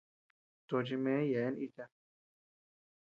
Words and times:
Tochi 0.67 0.97
mee 1.03 1.27
yeabean 1.31 1.55
icha. 1.65 1.85